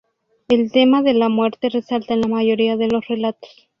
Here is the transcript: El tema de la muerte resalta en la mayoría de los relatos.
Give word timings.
El 0.47 0.71
tema 0.71 1.03
de 1.03 1.13
la 1.13 1.29
muerte 1.29 1.69
resalta 1.69 2.15
en 2.15 2.21
la 2.21 2.27
mayoría 2.27 2.75
de 2.75 2.87
los 2.87 3.07
relatos. 3.07 3.69